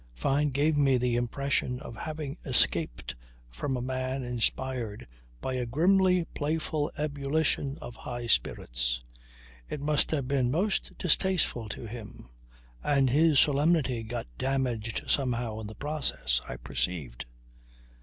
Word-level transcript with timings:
Fyne 0.15 0.49
gave 0.49 0.77
me 0.77 0.97
the 0.97 1.15
impression 1.15 1.79
of 1.79 1.95
having 1.95 2.35
escaped 2.43 3.13
from 3.51 3.77
a 3.77 3.83
man 3.83 4.23
inspired 4.23 5.05
by 5.41 5.53
a 5.53 5.67
grimly 5.67 6.25
playful 6.33 6.91
ebullition 6.97 7.77
of 7.83 7.97
high 7.97 8.25
spirits. 8.25 8.99
It 9.69 9.79
must 9.79 10.09
have 10.09 10.27
been 10.27 10.49
most 10.49 10.97
distasteful 10.97 11.69
to 11.69 11.85
him; 11.85 12.29
and 12.83 13.11
his 13.11 13.39
solemnity 13.39 14.01
got 14.01 14.25
damaged 14.39 15.03
somehow 15.07 15.59
in 15.59 15.67
the 15.67 15.75
process, 15.75 16.41
I 16.49 16.57
perceived. 16.57 17.27